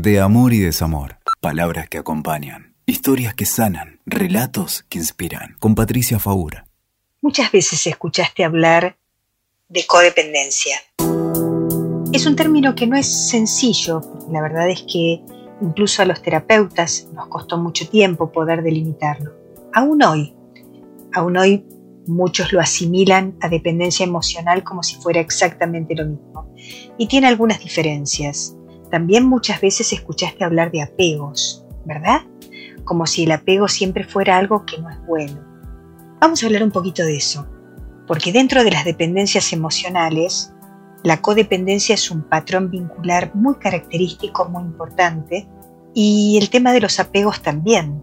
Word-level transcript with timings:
de 0.00 0.18
amor 0.18 0.54
y 0.54 0.60
desamor, 0.60 1.18
palabras 1.42 1.88
que 1.88 1.98
acompañan, 1.98 2.74
historias 2.86 3.34
que 3.34 3.44
sanan, 3.44 4.00
relatos 4.06 4.84
que 4.88 4.98
inspiran, 4.98 5.56
con 5.58 5.74
Patricia 5.74 6.18
Faura. 6.18 6.64
Muchas 7.20 7.52
veces 7.52 7.86
escuchaste 7.86 8.42
hablar 8.42 8.96
de 9.68 9.84
codependencia. 9.86 10.76
Es 12.14 12.24
un 12.24 12.34
término 12.34 12.74
que 12.74 12.86
no 12.86 12.96
es 12.96 13.28
sencillo, 13.28 14.00
la 14.30 14.40
verdad 14.40 14.70
es 14.70 14.82
que 14.90 15.22
incluso 15.60 16.00
a 16.00 16.06
los 16.06 16.22
terapeutas 16.22 17.08
nos 17.12 17.28
costó 17.28 17.58
mucho 17.58 17.86
tiempo 17.86 18.32
poder 18.32 18.62
delimitarlo. 18.62 19.34
Aún 19.74 20.02
hoy, 20.02 20.34
aún 21.12 21.36
hoy 21.36 21.66
muchos 22.06 22.54
lo 22.54 22.60
asimilan 22.60 23.36
a 23.42 23.50
dependencia 23.50 24.04
emocional 24.04 24.64
como 24.64 24.82
si 24.82 24.96
fuera 24.96 25.20
exactamente 25.20 25.94
lo 25.94 26.06
mismo. 26.06 26.54
Y 26.96 27.06
tiene 27.06 27.26
algunas 27.26 27.60
diferencias. 27.60 28.56
También 28.90 29.26
muchas 29.26 29.60
veces 29.60 29.92
escuchaste 29.92 30.44
hablar 30.44 30.72
de 30.72 30.82
apegos, 30.82 31.64
¿verdad? 31.84 32.22
Como 32.84 33.06
si 33.06 33.24
el 33.24 33.32
apego 33.32 33.68
siempre 33.68 34.04
fuera 34.04 34.36
algo 34.36 34.66
que 34.66 34.78
no 34.78 34.90
es 34.90 34.98
bueno. 35.06 35.40
Vamos 36.20 36.42
a 36.42 36.46
hablar 36.46 36.64
un 36.64 36.72
poquito 36.72 37.04
de 37.04 37.16
eso, 37.16 37.46
porque 38.06 38.32
dentro 38.32 38.64
de 38.64 38.72
las 38.72 38.84
dependencias 38.84 39.52
emocionales, 39.52 40.52
la 41.04 41.22
codependencia 41.22 41.94
es 41.94 42.10
un 42.10 42.22
patrón 42.22 42.70
vincular 42.70 43.34
muy 43.34 43.54
característico, 43.54 44.48
muy 44.48 44.64
importante, 44.64 45.48
y 45.94 46.36
el 46.40 46.50
tema 46.50 46.72
de 46.72 46.80
los 46.80 46.98
apegos 47.00 47.40
también. 47.42 48.02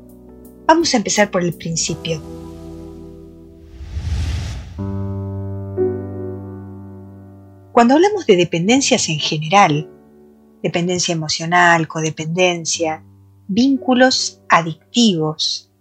Vamos 0.65 0.93
a 0.93 0.97
empezar 0.97 1.29
por 1.29 1.43
el 1.43 1.53
principio. 1.53 2.21
Cuando 7.71 7.93
hablamos 7.93 8.25
de 8.25 8.35
dependencias 8.35 9.07
en 9.09 9.19
general, 9.19 9.87
dependencia 10.67 11.13
emocional, 11.13 11.87
codependencia, 11.87 13.01
vínculos 13.47 14.41
adictivos, 14.49 15.71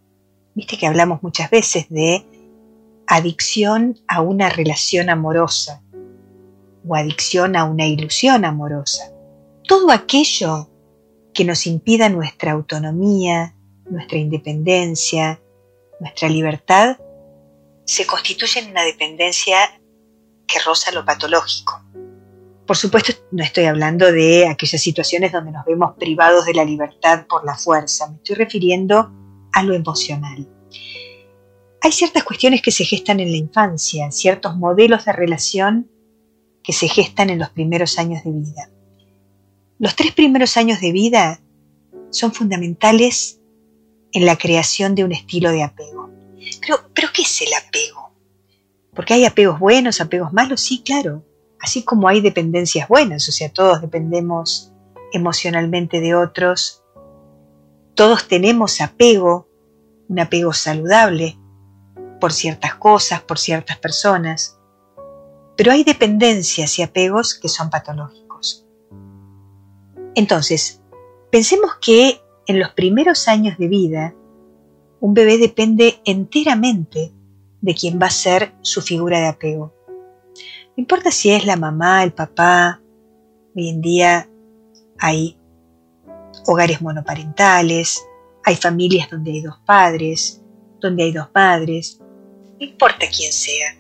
viste 0.55 0.79
que 0.79 0.87
hablamos 0.87 1.23
muchas 1.23 1.51
veces 1.51 1.89
de 1.91 2.25
adicción 3.09 3.99
a 4.07 4.21
una 4.21 4.49
relación 4.49 5.11
amorosa 5.11 5.83
o 6.87 6.95
adicción 6.95 7.57
a 7.57 7.65
una 7.65 7.87
ilusión 7.87 8.45
amorosa. 8.45 9.13
Todo 9.67 9.91
aquello 9.91 10.71
que 11.35 11.45
nos 11.45 11.67
impida 11.67 12.09
nuestra 12.09 12.53
autonomía, 12.53 13.57
nuestra 13.91 14.19
independencia, 14.19 15.41
nuestra 15.99 16.29
libertad, 16.29 16.97
se 17.85 18.07
constituye 18.07 18.61
en 18.61 18.71
una 18.71 18.85
dependencia 18.85 19.81
que 20.47 20.61
roza 20.61 20.93
lo 20.93 21.05
patológico. 21.05 21.83
Por 22.67 22.77
supuesto, 22.77 23.13
no 23.31 23.45
estoy 23.45 23.65
hablando 23.65 24.11
de 24.11 24.49
aquellas 24.49 24.83
situaciones 24.83 25.31
donde 25.31 25.53
nos 25.53 25.65
vemos 25.65 25.95
privados 25.97 26.47
de 26.47 26.55
la 26.55 26.65
libertad 26.65 27.27
por 27.29 27.45
la 27.45 27.57
fuerza, 27.57 28.09
me 28.09 28.17
estoy 28.17 28.35
refiriendo 28.35 29.13
a 29.53 29.63
lo 29.63 29.73
emocional. 29.73 30.49
Hay 31.81 31.93
ciertas 31.93 32.25
cuestiones 32.25 32.63
que 32.63 32.73
se 32.73 32.85
gestan 32.85 33.21
en 33.21 33.31
la 33.31 33.37
infancia, 33.37 34.11
ciertos 34.11 34.57
modelos 34.57 35.05
de 35.05 35.13
relación 35.13 35.89
que 36.65 36.73
se 36.73 36.89
gestan 36.89 37.31
en 37.31 37.39
los 37.39 37.51
primeros 37.51 38.01
años 38.01 38.25
de 38.25 38.33
vida. 38.33 38.71
Los 39.79 39.95
tres 39.95 40.13
primeros 40.13 40.57
años 40.57 40.81
de 40.81 40.91
vida 40.91 41.41
son 42.11 42.33
fundamentales 42.33 43.39
en 44.11 44.27
la 44.27 44.37
creación 44.37 44.97
de 44.97 45.05
un 45.05 45.13
estilo 45.13 45.53
de 45.53 45.63
apego. 45.63 46.11
Pero, 46.61 46.79
¿pero 46.93 47.09
qué 47.15 47.23
es 47.23 47.43
el 47.43 47.55
apego? 47.55 48.13
Porque 48.93 49.15
hay 49.15 49.25
apegos 49.25 49.61
buenos, 49.61 50.01
apegos 50.01 50.33
malos, 50.33 50.61
sí, 50.61 50.83
claro 50.85 51.23
así 51.67 51.83
como 51.83 52.07
hay 52.07 52.21
dependencias 52.21 52.87
buenas, 52.87 53.29
o 53.29 53.33
sea, 53.33 53.49
todos 53.53 53.81
dependemos 53.81 54.73
emocionalmente 55.13 56.01
de 56.01 56.15
otros, 56.15 56.85
todos 57.97 58.29
tenemos 58.29 58.81
apego, 58.81 59.49
un 60.09 60.21
apego 60.21 60.53
saludable 60.53 61.37
por 62.21 62.33
ciertas 62.33 62.77
cosas, 62.77 63.21
por 63.23 63.41
ciertas 63.41 63.79
personas, 63.79 64.61
pero 65.57 65.73
hay 65.73 65.83
dependencias 65.83 66.79
y 66.79 66.85
apegos 66.85 67.35
que 67.35 67.49
son 67.49 67.69
patológicos. 67.69 68.65
Entonces, 70.15 70.81
pensemos 71.33 71.73
que 71.81 72.21
en 72.47 72.61
los 72.61 72.71
primeros 72.75 73.27
años 73.27 73.59
de 73.59 73.67
vida, 73.67 74.15
un 75.01 75.15
bebé 75.15 75.37
depende 75.37 76.01
enteramente 76.05 77.13
de 77.61 77.75
quien 77.75 78.01
va 78.01 78.07
a 78.07 78.11
ser 78.11 78.55
su 78.61 78.83
figura 78.83 79.19
de 79.19 79.27
apego. 79.27 79.76
No 80.77 80.83
importa 80.83 81.11
si 81.11 81.31
es 81.31 81.47
la 81.47 81.57
mamá, 81.57 82.05
el 82.05 82.13
papá, 82.13 82.83
hoy 83.57 83.71
en 83.71 83.81
día 83.81 84.29
hay 84.99 85.39
hogares 86.47 86.83
monoparentales, 86.83 88.05
hay 88.45 88.57
familias 88.57 89.09
donde 89.09 89.31
hay 89.31 89.41
dos 89.41 89.59
padres, 89.65 90.43
donde 90.79 91.05
hay 91.05 91.13
dos 91.13 91.29
madres, 91.35 91.99
no 92.61 92.67
importa 92.67 93.07
quién 93.07 93.33
sea, 93.33 93.75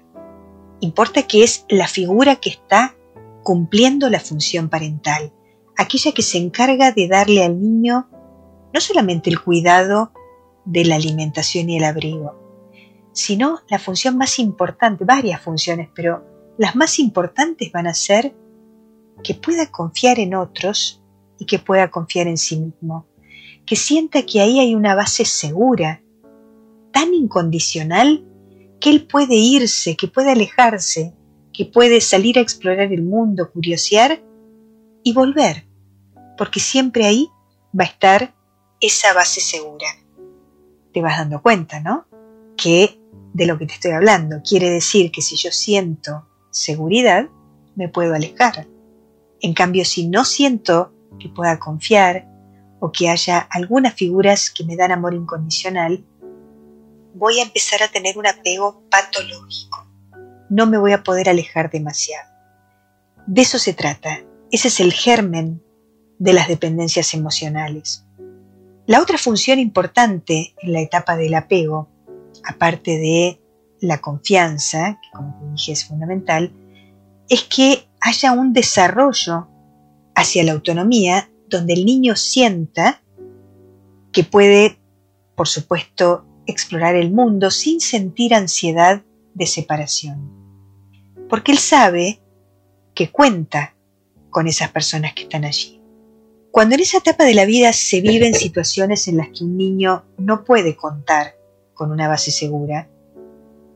importa 0.80 1.22
que 1.24 1.44
es 1.44 1.66
la 1.68 1.86
figura 1.86 2.36
que 2.36 2.48
está 2.48 2.96
cumpliendo 3.42 4.08
la 4.08 4.18
función 4.18 4.70
parental, 4.70 5.34
aquella 5.76 6.12
que 6.12 6.22
se 6.22 6.38
encarga 6.38 6.92
de 6.92 7.08
darle 7.08 7.44
al 7.44 7.60
niño 7.60 8.08
no 8.72 8.80
solamente 8.80 9.28
el 9.28 9.42
cuidado 9.42 10.12
de 10.64 10.86
la 10.86 10.96
alimentación 10.96 11.68
y 11.68 11.76
el 11.76 11.84
abrigo, 11.84 12.40
sino 13.12 13.60
la 13.68 13.78
función 13.78 14.16
más 14.16 14.38
importante, 14.38 15.04
varias 15.04 15.42
funciones, 15.42 15.90
pero 15.94 16.35
las 16.59 16.75
más 16.77 16.99
importantes 16.99 17.71
van 17.72 17.87
a 17.87 17.94
ser 17.94 18.34
que 19.22 19.34
pueda 19.34 19.71
confiar 19.71 20.19
en 20.19 20.34
otros 20.34 21.03
y 21.39 21.47
que 21.47 21.59
pueda 21.59 21.91
confiar 21.91 22.28
en 22.28 22.39
sí 22.39 22.59
mismo, 22.59 23.06
que 23.67 23.77
sienta 23.77 24.25
que 24.25 24.41
ahí 24.41 24.59
hay 24.59 24.75
una 24.75 24.94
base 24.94 25.25
segura, 25.25 26.03
tan 26.93 27.12
incondicional, 27.12 28.25
que 28.81 28.91
él 28.91 29.06
puede 29.06 29.34
irse, 29.34 29.97
que 29.97 30.09
puede 30.09 30.31
alejarse, 30.31 31.15
que 31.53 31.65
puede 31.65 32.00
salir 32.00 32.39
a 32.39 32.43
explorar 32.43 32.93
el 32.93 33.03
mundo, 33.03 33.50
curiosear 33.50 34.23
y 35.03 35.12
volver, 35.12 35.67
porque 36.38 36.61
siempre 36.61 37.05
ahí 37.05 37.28
va 37.78 37.84
a 37.84 37.88
estar 37.88 38.34
esa 38.81 39.12
base 39.15 39.41
segura. 39.41 39.87
Te 40.93 41.00
vas 41.00 41.19
dando 41.19 41.43
cuenta, 41.43 41.81
¿no? 41.81 42.06
Que 42.56 42.99
de 43.33 43.47
lo 43.47 43.59
que 43.59 43.67
te 43.67 43.75
estoy 43.75 43.91
hablando 43.93 44.41
quiere 44.43 44.71
decir 44.71 45.11
que 45.11 45.21
si 45.21 45.37
yo 45.37 45.50
siento 45.50 46.27
seguridad, 46.56 47.28
me 47.75 47.89
puedo 47.89 48.15
alejar. 48.15 48.67
En 49.41 49.53
cambio, 49.53 49.84
si 49.84 50.06
no 50.06 50.25
siento 50.25 50.93
que 51.21 51.28
pueda 51.28 51.59
confiar 51.59 52.27
o 52.81 52.91
que 52.91 53.09
haya 53.09 53.39
algunas 53.39 53.94
figuras 53.94 54.50
que 54.50 54.65
me 54.65 54.77
dan 54.77 54.93
amor 54.93 55.15
incondicional, 55.15 56.05
voy 57.15 57.41
a 57.41 57.43
empezar 57.43 57.83
a 57.83 57.89
tener 57.89 58.19
un 58.19 58.27
apego 58.27 58.83
patológico. 58.91 59.87
No 60.49 60.67
me 60.67 60.78
voy 60.78 60.93
a 60.93 61.03
poder 61.03 61.28
alejar 61.28 61.71
demasiado. 61.71 62.31
De 63.27 63.43
eso 63.43 63.59
se 63.59 63.75
trata. 63.75 64.21
Ese 64.50 64.69
es 64.69 64.81
el 64.81 64.93
germen 64.93 65.62
de 66.19 66.33
las 66.33 66.49
dependencias 66.49 67.12
emocionales. 67.15 68.05
La 68.87 69.03
otra 69.03 69.19
función 69.19 69.59
importante 69.59 70.55
en 70.62 70.73
la 70.73 70.81
etapa 70.81 71.17
del 71.17 71.34
apego, 71.34 71.88
aparte 72.44 72.93
de 72.99 73.41
la 73.86 73.98
confianza, 73.98 74.98
que 75.02 75.10
como 75.10 75.38
te 75.38 75.50
dije 75.52 75.72
es 75.72 75.84
fundamental, 75.84 76.52
es 77.28 77.44
que 77.44 77.88
haya 78.00 78.32
un 78.32 78.52
desarrollo 78.52 79.48
hacia 80.14 80.44
la 80.44 80.52
autonomía 80.52 81.30
donde 81.48 81.74
el 81.74 81.84
niño 81.84 82.16
sienta 82.16 83.02
que 84.12 84.25
puede, 84.25 84.78
por 85.34 85.48
supuesto, 85.48 86.25
explorar 86.46 86.94
el 86.94 87.12
mundo 87.12 87.50
sin 87.50 87.80
sentir 87.80 88.34
ansiedad 88.34 89.02
de 89.34 89.46
separación. 89.46 90.30
Porque 91.28 91.52
él 91.52 91.58
sabe 91.58 92.20
que 92.94 93.10
cuenta 93.10 93.75
con 94.30 94.46
esas 94.46 94.70
personas 94.70 95.12
que 95.12 95.25
están 95.25 95.44
allí. 95.44 95.80
Cuando 96.50 96.75
en 96.75 96.80
esa 96.80 96.98
etapa 96.98 97.25
de 97.25 97.34
la 97.34 97.44
vida 97.44 97.72
se 97.72 98.00
viven 98.00 98.32
situaciones 98.32 99.08
en 99.08 99.19
las 99.19 99.28
que 99.28 99.44
un 99.44 99.58
niño 99.58 100.05
no 100.16 100.44
puede 100.44 100.75
contar 100.76 101.37
con 101.75 101.90
una 101.90 102.08
base 102.08 102.31
segura, 102.31 102.88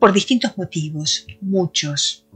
por 0.01 0.13
distintos 0.13 0.57
motivos, 0.57 1.27
muchos, 1.43 2.27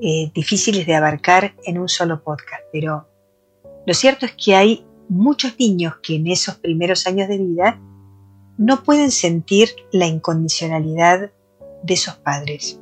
eh, 0.00 0.32
difíciles 0.34 0.86
de 0.86 0.94
abarcar 0.94 1.54
en 1.64 1.78
un 1.78 1.88
solo 1.88 2.24
podcast, 2.24 2.62
pero 2.72 3.06
lo 3.86 3.94
cierto 3.94 4.24
es 4.24 4.32
que 4.32 4.54
hay 4.54 4.86
muchos 5.08 5.58
niños 5.58 5.96
que 6.02 6.16
en 6.16 6.26
esos 6.26 6.56
primeros 6.56 7.06
años 7.06 7.28
de 7.28 7.38
vida 7.38 7.80
no 8.56 8.82
pueden 8.82 9.10
sentir 9.10 9.68
la 9.92 10.06
incondicionalidad 10.06 11.30
de 11.82 11.94
esos 11.94 12.16
padres, 12.16 12.80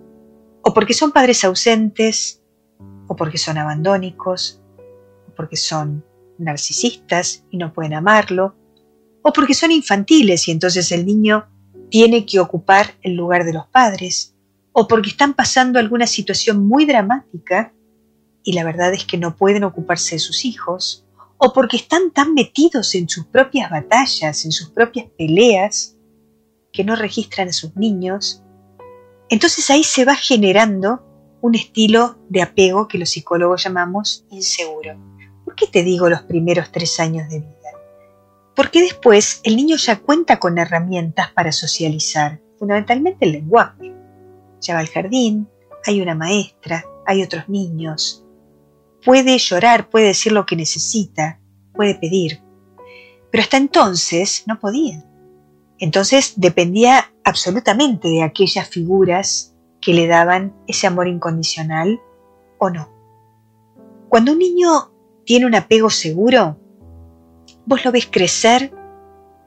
o 0.63 0.73
porque 0.73 0.95
son 0.95 1.11
padres 1.11 1.45
ausentes, 1.45 2.43
o 3.09 3.17
porque 3.17 3.39
son 3.39 3.59
abandónicos, 3.59 4.63
o 5.29 5.35
porque 5.35 5.57
son 5.57 6.05
narcisistas 6.39 7.45
y 7.51 7.59
no 7.59 7.73
pueden 7.73 7.95
amarlo, 7.95 8.55
o 9.23 9.33
porque 9.33 9.55
son 9.55 9.73
infantiles 9.73 10.47
y 10.47 10.53
entonces 10.53 10.93
el 10.93 11.05
niño 11.05 11.49
tiene 11.91 12.27
que 12.27 12.41
ocupar 12.41 12.95
el 13.03 13.15
lugar 13.15 13.45
de 13.45 13.53
los 13.53 13.67
padres, 13.67 14.35
o 14.73 14.87
porque 14.87 15.11
están 15.11 15.35
pasando 15.35 15.79
alguna 15.79 16.07
situación 16.07 16.67
muy 16.67 16.87
dramática 16.87 17.73
y 18.43 18.53
la 18.53 18.65
verdad 18.65 18.95
es 18.95 19.05
que 19.05 19.19
no 19.19 19.37
pueden 19.37 19.65
ocuparse 19.65 20.15
de 20.15 20.21
sus 20.21 20.45
hijos, 20.45 21.05
o 21.37 21.53
porque 21.53 21.77
están 21.77 22.11
tan 22.13 22.35
metidos 22.35 22.95
en 22.95 23.09
sus 23.09 23.27
propias 23.27 23.71
batallas, 23.71 24.45
en 24.45 24.53
sus 24.53 24.71
propias 24.71 25.07
peleas, 25.19 25.97
que 26.73 26.85
no 26.85 26.97
registran 26.97 27.49
a 27.49 27.53
sus 27.53 27.77
niños. 27.77 28.43
Entonces 29.29 29.69
ahí 29.71 29.85
se 29.85 30.05
va 30.05 30.15
generando 30.15 31.05
un 31.41 31.55
estilo 31.55 32.19
de 32.29 32.43
apego 32.43 32.89
que 32.89 32.99
los 32.99 33.11
psicólogos 33.11 33.65
llamamos 33.65 34.25
inseguro. 34.31 34.97
¿Por 35.45 35.55
qué 35.55 35.67
te 35.67 35.83
digo 35.83 36.09
los 36.09 36.23
primeros 36.23 36.73
tres 36.73 36.99
años 37.01 37.29
de 37.29 37.41
vida? 37.41 37.58
Porque 38.59 38.83
después 38.83 39.41
el 39.45 39.55
niño 39.55 39.77
ya 39.77 40.01
cuenta 40.01 40.41
con 40.41 40.59
herramientas 40.59 41.31
para 41.31 41.53
socializar, 41.53 42.41
fundamentalmente 42.59 43.25
el 43.25 43.31
lenguaje. 43.31 43.95
Ya 44.61 44.75
va 44.75 44.81
al 44.81 44.89
jardín, 44.89 45.49
hay 45.87 46.01
una 46.01 46.17
maestra, 46.17 46.85
hay 47.07 47.23
otros 47.23 47.49
niños. 47.49 48.27
Puede 49.05 49.39
llorar, 49.39 49.89
puede 49.89 50.07
decir 50.07 50.33
lo 50.33 50.45
que 50.45 50.57
necesita, 50.57 51.39
puede 51.73 51.95
pedir. 51.95 52.43
Pero 53.31 53.43
hasta 53.43 53.59
entonces 53.59 54.43
no 54.49 54.59
podía. 54.59 55.05
Entonces 55.79 56.33
dependía 56.35 57.13
absolutamente 57.23 58.09
de 58.09 58.25
aquellas 58.25 58.69
figuras 58.69 59.55
que 59.81 59.95
le 59.95 60.09
daban 60.09 60.53
ese 60.67 60.89
amor 60.89 61.07
incondicional 61.07 62.01
o 62.59 62.71
no. 62.71 62.93
Cuando 64.09 64.33
un 64.33 64.41
niño 64.41 64.91
tiene 65.25 65.47
un 65.47 65.55
apego 65.55 65.91
seguro, 65.91 66.59
vos 67.69 67.85
lo 67.85 67.93
ves 67.93 68.09
crecer 68.11 68.73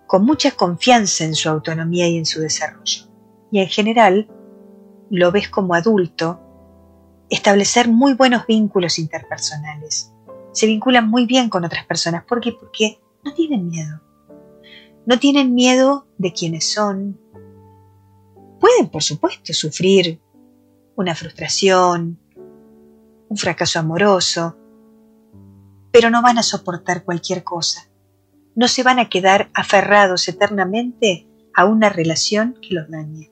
con 0.05 0.23
mucha 0.23 0.51
confianza 0.51 1.25
en 1.25 1.33
su 1.33 1.49
autonomía 1.49 2.07
y 2.07 2.17
en 2.17 2.27
su 2.27 2.39
desarrollo. 2.39 3.09
Y 3.51 3.59
en 3.59 3.67
general, 3.67 4.29
lo 5.09 5.31
ves 5.31 5.49
como 5.49 5.73
adulto 5.73 6.39
establecer 7.29 7.89
muy 7.89 8.13
buenos 8.13 8.45
vínculos 8.45 8.99
interpersonales. 8.99 10.13
Se 10.51 10.67
vinculan 10.67 11.09
muy 11.09 11.25
bien 11.25 11.49
con 11.49 11.65
otras 11.65 11.85
personas. 11.85 12.23
¿Por 12.25 12.41
qué? 12.41 12.51
Porque 12.51 13.01
no 13.23 13.33
tienen 13.33 13.67
miedo. 13.67 14.01
No 15.07 15.17
tienen 15.17 15.55
miedo 15.55 16.05
de 16.19 16.31
quienes 16.31 16.71
son. 16.71 17.19
Pueden, 18.59 18.89
por 18.89 19.01
supuesto, 19.01 19.51
sufrir 19.53 20.21
una 20.95 21.15
frustración, 21.15 22.19
un 23.29 23.37
fracaso 23.37 23.79
amoroso, 23.79 24.57
pero 25.91 26.11
no 26.11 26.21
van 26.21 26.37
a 26.37 26.43
soportar 26.43 27.03
cualquier 27.03 27.43
cosa. 27.43 27.90
No 28.55 28.67
se 28.67 28.83
van 28.83 28.99
a 28.99 29.09
quedar 29.09 29.49
aferrados 29.53 30.27
eternamente 30.27 31.27
a 31.55 31.65
una 31.65 31.89
relación 31.89 32.57
que 32.61 32.75
los 32.75 32.89
dañe. 32.89 33.31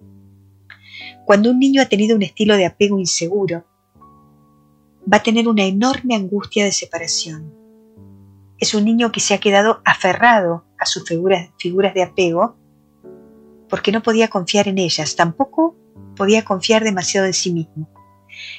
Cuando 1.25 1.51
un 1.51 1.59
niño 1.59 1.81
ha 1.81 1.85
tenido 1.85 2.15
un 2.15 2.23
estilo 2.23 2.55
de 2.57 2.65
apego 2.65 2.99
inseguro, 2.99 3.65
va 5.11 5.17
a 5.17 5.23
tener 5.23 5.47
una 5.47 5.63
enorme 5.63 6.15
angustia 6.15 6.63
de 6.63 6.71
separación. 6.71 7.53
Es 8.57 8.73
un 8.73 8.85
niño 8.85 9.11
que 9.11 9.19
se 9.19 9.33
ha 9.33 9.39
quedado 9.39 9.81
aferrado 9.85 10.65
a 10.77 10.85
sus 10.85 11.07
figuras, 11.07 11.49
figuras 11.57 11.93
de 11.93 12.03
apego 12.03 12.57
porque 13.69 13.91
no 13.91 14.01
podía 14.01 14.27
confiar 14.27 14.67
en 14.67 14.79
ellas, 14.79 15.15
tampoco 15.15 15.75
podía 16.15 16.43
confiar 16.43 16.83
demasiado 16.83 17.27
en 17.27 17.33
sí 17.33 17.53
mismo. 17.53 17.89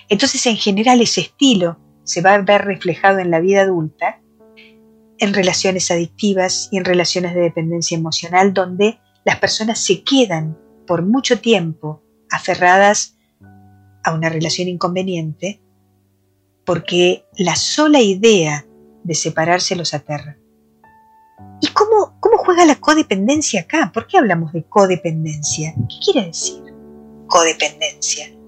Entonces, 0.09 0.47
en 0.47 0.57
general, 0.57 1.01
ese 1.01 1.23
estilo 1.23 1.79
se 2.05 2.23
va 2.23 2.35
a 2.35 2.43
ver 2.43 2.65
reflejado 2.65 3.19
en 3.19 3.31
la 3.31 3.41
vida 3.41 3.63
adulta, 3.63 4.21
en 5.21 5.35
relaciones 5.35 5.91
adictivas 5.91 6.69
y 6.73 6.79
en 6.79 6.85
relaciones 6.85 7.35
de 7.35 7.43
dependencia 7.43 7.97
emocional, 7.97 8.53
donde 8.53 8.99
las 9.25 9.39
personas 9.39 9.79
se 9.79 10.03
quedan 10.03 10.59
por 10.87 11.05
mucho 11.05 11.41
tiempo 11.41 12.03
aferradas 12.31 13.17
a 14.03 14.15
una 14.15 14.31
relación 14.31 14.69
inconveniente, 14.69 15.61
porque 16.65 17.27
la 17.37 17.55
sola 17.55 18.01
idea 18.01 18.67
de 19.05 19.15
separarse 19.15 19.77
los 19.77 19.93
aterra. 19.93 20.39
¿Y 21.61 21.69
cómo, 21.69 22.17
cómo 22.21 22.39
juega 22.39 22.65
la 22.65 22.77
codependencia 22.77 23.63
acá? 23.63 23.91
¿Por 23.93 24.07
qué 24.07 24.17
hablamos 24.17 24.53
de 24.55 24.65
codependencia? 24.65 25.75
¿Qué 25.89 26.13
quiere 26.13 26.27
decir 26.29 26.63
codependencia? 27.27 28.40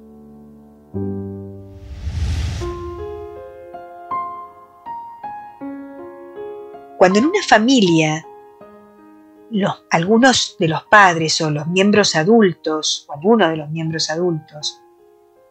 Cuando 7.03 7.19
en 7.19 7.27
una 7.27 7.43
familia 7.43 8.25
algunos 9.91 10.55
de 10.61 10.69
los 10.69 10.85
padres 10.85 11.41
o 11.41 11.51
los 11.51 11.67
miembros 11.67 12.15
adultos, 12.15 13.07
o 13.09 13.15
alguno 13.15 13.49
de 13.49 13.57
los 13.57 13.69
miembros 13.71 14.09
adultos, 14.09 14.81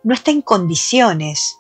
no 0.02 0.14
está 0.14 0.32
en 0.32 0.44
condiciones 0.44 1.60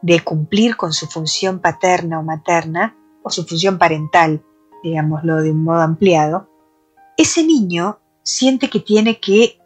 de 0.00 0.20
cumplir 0.20 0.78
con 0.78 0.94
su 0.94 1.06
función 1.06 1.58
paterna 1.58 2.18
o 2.18 2.22
materna, 2.22 2.96
o 3.22 3.28
su 3.28 3.44
función 3.44 3.76
parental, 3.76 4.42
digámoslo 4.82 5.42
de 5.42 5.50
un 5.50 5.64
modo 5.64 5.82
ampliado, 5.82 6.48
ese 7.18 7.44
niño 7.44 8.00
siente 8.22 8.70
que 8.70 8.80
tiene 8.80 9.20
que 9.20 9.60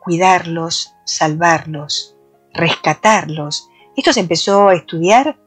cuidarlos, 0.00 0.92
salvarlos, 1.04 2.16
rescatarlos. 2.52 3.68
Esto 3.96 4.12
se 4.12 4.18
empezó 4.18 4.70
a 4.70 4.74
estudiar 4.74 5.38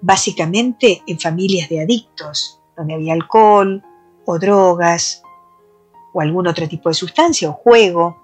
básicamente 0.00 1.02
en 1.06 1.18
familias 1.18 1.68
de 1.68 1.80
adictos, 1.82 2.60
donde 2.76 2.94
había 2.94 3.12
alcohol 3.12 3.82
o 4.24 4.38
drogas 4.38 5.22
o 6.12 6.20
algún 6.20 6.46
otro 6.46 6.68
tipo 6.68 6.88
de 6.88 6.94
sustancia 6.94 7.50
o 7.50 7.52
juego. 7.52 8.18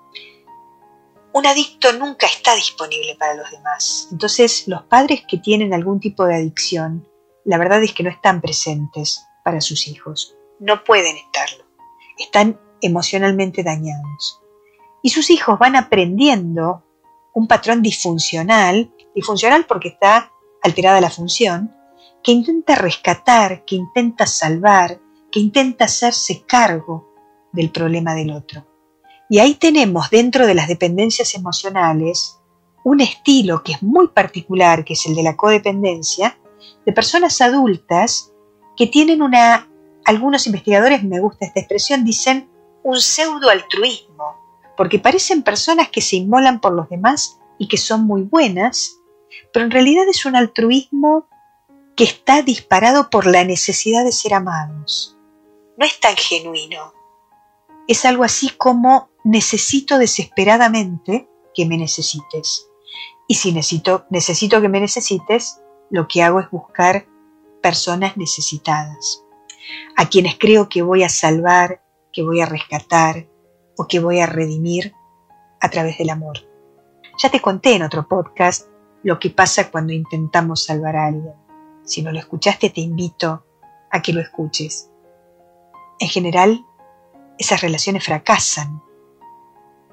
Un 1.33 1.47
adicto 1.47 1.93
nunca 1.93 2.27
está 2.27 2.55
disponible 2.55 3.15
para 3.19 3.35
los 3.35 3.51
demás. 3.51 4.09
Entonces 4.11 4.67
los 4.67 4.83
padres 4.85 5.25
que 5.29 5.39
tienen 5.39 5.75
algún 5.75 6.01
tipo 6.01 6.25
de 6.25 6.37
adicción, 6.37 7.07
la 7.45 7.59
verdad 7.59 7.83
es 7.83 7.93
que 7.93 8.03
no 8.03 8.11
están 8.11 8.41
presentes 8.41 9.25
para 9.45 9.61
sus 9.61 9.87
hijos. 9.87 10.35
No 10.59 10.83
pueden 10.83 11.17
estarlo. 11.17 11.65
Están 12.19 12.59
emocionalmente 12.81 13.63
dañados. 13.63 14.41
Y 15.03 15.11
sus 15.11 15.31
hijos 15.31 15.59
van 15.59 15.77
aprendiendo 15.77 16.83
un 17.35 17.47
patrón 17.47 17.83
disfuncional, 17.83 18.91
disfuncional 19.15 19.67
porque 19.67 19.89
está 19.89 20.33
alterada 20.67 21.01
la 21.01 21.11
función, 21.11 21.75
que 22.23 22.33
intenta 22.33 22.75
rescatar, 22.75 23.65
que 23.65 23.77
intenta 23.77 24.27
salvar, 24.27 25.01
que 25.31 25.41
intenta 25.41 25.87
hacerse 25.87 26.45
cargo 26.47 27.15
del 27.53 27.71
problema 27.71 28.15
del 28.15 28.33
otro. 28.33 28.67
Y 29.29 29.39
ahí 29.39 29.55
tenemos 29.55 30.11
dentro 30.11 30.47
de 30.47 30.55
las 30.55 30.69
dependencias 30.69 31.35
emocionales 31.35 32.39
un 32.85 33.01
estilo 33.01 33.63
que 33.65 33.73
es 33.73 33.83
muy 33.83 34.09
particular, 34.09 34.85
que 34.85 34.93
es 34.93 35.07
el 35.07 35.17
de 35.17 35.23
la 35.25 35.37
codependencia, 35.37 36.39
de 36.85 36.93
personas 36.93 37.41
adultas 37.41 38.33
que 38.77 38.87
tienen 38.87 39.23
una, 39.23 39.69
algunos 40.05 40.47
investigadores, 40.47 41.03
me 41.03 41.19
gusta 41.19 41.47
esta 41.47 41.61
expresión, 41.61 42.05
dicen 42.05 42.49
un 42.85 43.01
pseudo 43.01 43.51
altruismo, 43.51 44.37
porque 44.77 45.01
parecen 45.01 45.43
personas 45.43 45.89
que 45.89 46.01
se 46.01 46.17
inmolan 46.17 46.61
por 46.61 46.75
los 46.75 46.89
demás 46.89 47.41
y 47.59 47.67
que 47.67 47.77
son 47.77 48.07
muy 48.07 48.23
buenas, 48.23 48.99
pero 49.53 49.65
en 49.65 49.71
realidad 49.71 50.09
es 50.09 50.25
un 50.27 50.37
altruismo 50.37 51.29
que 51.97 52.05
está 52.05 52.43
disparado 52.43 53.11
por 53.11 53.27
la 53.27 53.45
necesidad 53.45 54.05
de 54.05 54.13
ser 54.13 54.35
amados. 54.35 55.17
No 55.77 55.87
es 55.87 55.99
tan 55.99 56.17
genuino. 56.17 56.93
Es 57.89 58.05
algo 58.05 58.25
así 58.25 58.51
como 58.51 59.11
necesito 59.25 59.99
desesperadamente 59.99 61.29
que 61.55 61.67
me 61.67 61.79
necesites. 61.79 62.69
Y 63.29 63.37
si 63.37 63.53
necesito, 63.53 64.07
necesito 64.11 64.61
que 64.61 64.69
me 64.69 64.81
necesites, 64.81 65.61
lo 65.91 66.07
que 66.07 66.23
hago 66.23 66.41
es 66.41 66.51
buscar 66.51 67.07
personas 67.63 68.17
necesitadas, 68.17 69.25
a 69.97 70.09
quienes 70.09 70.37
creo 70.39 70.69
que 70.69 70.83
voy 70.83 71.03
a 71.03 71.09
salvar, 71.09 71.83
que 72.13 72.23
voy 72.23 72.41
a 72.41 72.47
rescatar 72.47 73.27
o 73.77 73.87
que 73.87 73.99
voy 74.01 74.21
a 74.21 74.27
redimir 74.27 74.95
a 75.61 75.71
través 75.71 75.99
del 75.99 76.11
amor. 76.11 76.47
Ya 77.19 77.31
te 77.31 77.41
conté 77.41 77.75
en 77.75 77.83
otro 77.83 78.07
podcast 78.07 78.69
lo 79.07 79.21
que 79.21 79.31
pasa 79.31 79.71
cuando 79.71 79.93
intentamos 79.93 80.65
salvar 80.65 80.97
a 80.97 81.07
alguien. 81.07 81.33
Si 81.85 82.03
no 82.03 82.11
lo 82.11 82.19
escuchaste, 82.19 82.71
te 82.71 82.81
invito 82.81 83.47
a 83.89 84.03
que 84.03 84.13
lo 84.13 84.21
escuches. 84.21 84.91
En 86.01 86.09
general, 86.09 86.67
esas 87.39 87.61
relaciones 87.61 88.05
fracasan. 88.05 88.83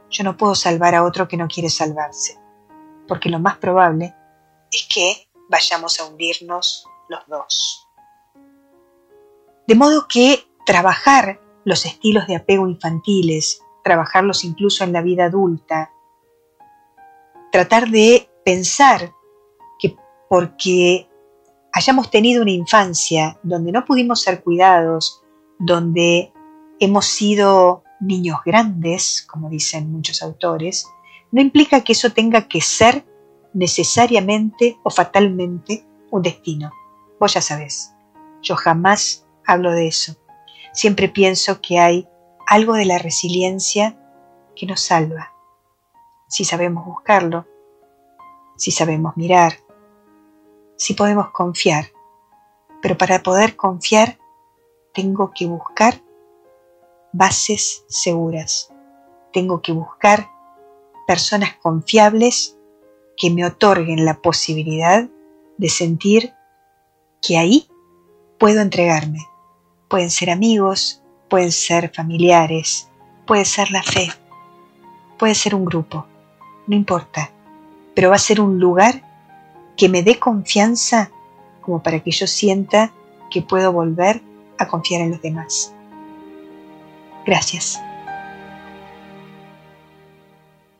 Yo 0.10 0.24
no 0.24 0.36
puedo 0.36 0.56
salvar 0.56 0.96
a 0.96 1.04
otro 1.04 1.28
que 1.28 1.38
no 1.38 1.48
quiere 1.48 1.70
salvarse, 1.70 2.40
porque 3.08 3.30
lo 3.30 3.38
más 3.38 3.58
probable 3.58 4.16
es 4.72 4.88
que 4.92 5.30
vayamos 5.48 6.00
a 6.00 6.06
hundirnos 6.08 6.88
los 7.08 7.22
dos. 7.28 7.88
De 9.68 9.76
modo 9.76 10.08
que 10.08 10.44
trabajar 10.66 11.40
los 11.66 11.86
estilos 11.86 12.26
de 12.26 12.38
apego 12.38 12.68
infantiles, 12.68 13.62
trabajarlos 13.84 14.44
incluso 14.44 14.84
en 14.84 14.92
la 14.92 15.04
vida 15.04 15.26
adulta, 15.26 15.92
tratar 17.52 17.90
de 17.90 18.33
pensar 18.44 19.14
que 19.80 19.96
porque 20.30 21.10
hayamos 21.72 22.10
tenido 22.12 22.42
una 22.42 22.52
infancia 22.52 23.40
donde 23.44 23.72
no 23.72 23.86
pudimos 23.86 24.22
ser 24.22 24.44
cuidados, 24.44 25.24
donde 25.60 26.32
hemos 26.80 27.06
sido 27.06 27.84
niños 28.00 28.40
grandes, 28.46 29.26
como 29.30 29.50
dicen 29.50 29.92
muchos 29.92 30.22
autores, 30.22 30.88
no 31.32 31.42
implica 31.42 31.82
que 31.82 31.94
eso 31.94 32.12
tenga 32.12 32.48
que 32.48 32.62
ser 32.62 33.06
necesariamente 33.54 34.78
o 34.84 34.90
fatalmente 34.90 35.86
un 36.12 36.22
destino. 36.22 36.72
Vos 37.20 37.34
ya 37.34 37.42
sabés. 37.42 37.94
Yo 38.42 38.56
jamás 38.56 39.26
hablo 39.46 39.72
de 39.72 39.88
eso. 39.88 40.16
Siempre 40.74 41.08
pienso 41.08 41.62
que 41.62 41.80
hay 41.80 42.08
algo 42.48 42.74
de 42.74 42.86
la 42.86 42.98
resiliencia 42.98 43.98
que 44.56 44.66
nos 44.66 44.82
salva. 44.82 45.34
Si 46.28 46.44
sabemos 46.46 46.86
buscarlo, 46.86 47.48
si 48.56 48.72
sabemos 48.72 49.18
mirar, 49.18 49.60
si 50.76 50.94
podemos 50.94 51.32
confiar. 51.32 51.88
Pero 52.82 52.98
para 52.98 53.24
poder 53.24 53.56
confiar, 53.56 54.20
tengo 54.94 55.32
que 55.34 55.46
buscar 55.46 56.02
bases 57.14 57.86
seguras. 57.88 58.74
Tengo 59.32 59.62
que 59.62 59.72
buscar 59.72 60.30
personas 61.08 61.56
confiables 61.62 62.58
que 63.18 63.30
me 63.30 63.46
otorguen 63.46 64.06
la 64.06 64.22
posibilidad 64.22 65.10
de 65.58 65.70
sentir 65.70 66.34
que 67.22 67.38
ahí 67.38 67.68
puedo 68.38 68.62
entregarme. 68.62 69.20
Pueden 69.88 70.10
ser 70.10 70.30
amigos, 70.30 71.02
pueden 71.30 71.52
ser 71.52 71.92
familiares, 71.94 72.90
puede 73.26 73.46
ser 73.46 73.72
la 73.72 73.84
fe, 73.84 74.10
puede 75.18 75.36
ser 75.36 75.56
un 75.56 75.66
grupo, 75.66 76.06
no 76.68 76.76
importa, 76.76 77.32
pero 77.96 78.10
va 78.10 78.16
a 78.16 78.20
ser 78.20 78.42
un 78.42 78.60
lugar 78.60 79.04
que 79.78 79.90
me 79.90 80.04
dé 80.04 80.20
confianza 80.20 81.12
como 81.62 81.82
para 81.82 82.00
que 82.00 82.12
yo 82.12 82.28
sienta 82.28 82.92
que 83.32 83.42
puedo 83.42 83.72
volver 83.72 84.22
a 84.58 84.68
confiar 84.68 85.02
en 85.02 85.12
los 85.12 85.22
demás. 85.22 85.74
Gracias. 87.26 87.80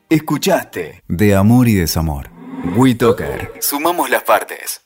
Escuchaste 0.08 1.02
De 1.08 1.34
Amor 1.34 1.66
y 1.68 1.74
Desamor. 1.74 2.30
WeToker. 2.76 3.52
Sumamos 3.60 4.10
las 4.10 4.22
partes. 4.22 4.83